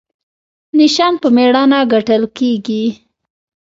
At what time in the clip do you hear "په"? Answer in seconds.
1.21-1.27